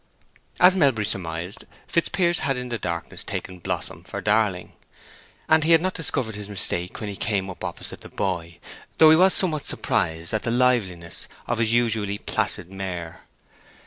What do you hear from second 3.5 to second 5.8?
Blossom for Darling, and he